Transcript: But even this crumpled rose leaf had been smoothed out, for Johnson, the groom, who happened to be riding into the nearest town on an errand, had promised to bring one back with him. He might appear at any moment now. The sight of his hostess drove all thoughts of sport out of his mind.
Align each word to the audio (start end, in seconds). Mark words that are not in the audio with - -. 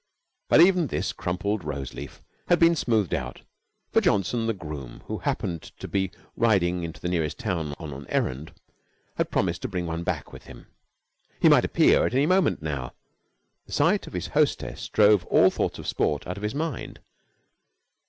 But 0.49 0.61
even 0.61 0.87
this 0.87 1.13
crumpled 1.13 1.63
rose 1.63 1.93
leaf 1.93 2.23
had 2.47 2.57
been 2.57 2.75
smoothed 2.75 3.13
out, 3.13 3.43
for 3.91 4.01
Johnson, 4.01 4.47
the 4.47 4.53
groom, 4.53 5.03
who 5.05 5.19
happened 5.19 5.61
to 5.77 5.87
be 5.87 6.09
riding 6.35 6.81
into 6.81 6.99
the 6.99 7.07
nearest 7.07 7.37
town 7.37 7.75
on 7.77 7.93
an 7.93 8.07
errand, 8.09 8.51
had 9.17 9.29
promised 9.29 9.61
to 9.61 9.67
bring 9.67 9.85
one 9.85 10.03
back 10.03 10.33
with 10.33 10.45
him. 10.45 10.65
He 11.39 11.49
might 11.49 11.65
appear 11.65 12.03
at 12.07 12.15
any 12.15 12.25
moment 12.25 12.63
now. 12.63 12.95
The 13.67 13.73
sight 13.73 14.07
of 14.07 14.13
his 14.13 14.25
hostess 14.29 14.89
drove 14.89 15.23
all 15.25 15.51
thoughts 15.51 15.77
of 15.77 15.85
sport 15.85 16.25
out 16.25 16.35
of 16.37 16.41
his 16.41 16.55
mind. 16.55 16.99